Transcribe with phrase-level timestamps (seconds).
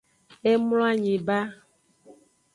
[0.49, 1.39] E mloanyi ba.